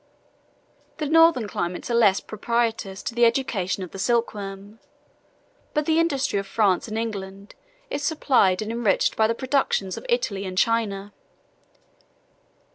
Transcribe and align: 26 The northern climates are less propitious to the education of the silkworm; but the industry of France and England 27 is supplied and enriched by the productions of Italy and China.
26 0.97 0.97
The 1.09 1.13
northern 1.13 1.47
climates 1.47 1.91
are 1.91 1.93
less 1.93 2.19
propitious 2.19 3.03
to 3.03 3.13
the 3.13 3.23
education 3.23 3.83
of 3.83 3.91
the 3.91 3.99
silkworm; 3.99 4.79
but 5.75 5.85
the 5.85 5.99
industry 5.99 6.39
of 6.39 6.47
France 6.47 6.87
and 6.87 6.97
England 6.97 7.49
27 7.89 7.95
is 7.95 8.03
supplied 8.03 8.61
and 8.63 8.71
enriched 8.71 9.15
by 9.15 9.27
the 9.27 9.35
productions 9.35 9.97
of 9.97 10.05
Italy 10.09 10.43
and 10.43 10.57
China. 10.57 11.13